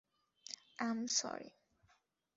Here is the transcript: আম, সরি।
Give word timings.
আম, 0.79 0.99
সরি। 1.09 1.49